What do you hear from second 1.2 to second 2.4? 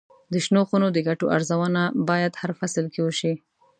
ارزونه باید